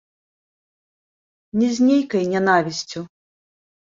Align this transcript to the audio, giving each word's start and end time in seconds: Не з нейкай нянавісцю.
Не 1.61 1.69
з 1.77 1.89
нейкай 1.89 2.23
нянавісцю. 2.33 2.99